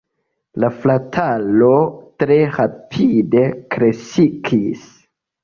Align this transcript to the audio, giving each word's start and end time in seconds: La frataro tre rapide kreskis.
La 0.61 0.69
frataro 0.77 1.69
tre 2.23 2.39
rapide 2.57 3.45
kreskis. 3.77 4.91